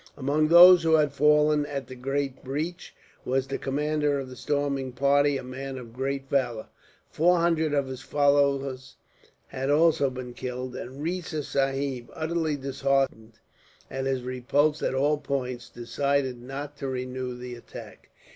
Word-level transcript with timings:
Among 0.17 0.47
those 0.47 0.81
who 0.81 0.93
had 0.95 1.11
fallen, 1.13 1.63
at 1.67 1.85
the 1.85 1.93
great 1.93 2.43
breach, 2.43 2.95
was 3.23 3.45
the 3.45 3.59
commander 3.59 4.17
of 4.19 4.29
the 4.29 4.35
storming 4.35 4.93
party; 4.93 5.37
a 5.37 5.43
man 5.43 5.77
of 5.77 5.93
great 5.93 6.27
valour. 6.27 6.69
Four 7.11 7.37
hundred 7.37 7.75
of 7.75 7.85
his 7.85 8.01
followers 8.01 8.95
had 9.49 9.69
also 9.69 10.09
been 10.09 10.33
killed, 10.33 10.75
and 10.75 11.03
Riza 11.03 11.43
Sahib, 11.43 12.09
utterly 12.15 12.55
disheartened 12.57 13.37
at 13.91 14.05
his 14.07 14.23
repulse 14.23 14.81
at 14.81 14.95
all 14.95 15.19
points, 15.19 15.69
decided 15.69 16.41
not 16.41 16.77
to 16.77 16.87
renew 16.87 17.37
the 17.37 17.53
attack. 17.53 18.09